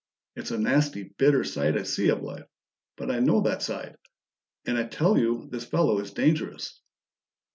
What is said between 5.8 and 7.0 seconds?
is dangerous!"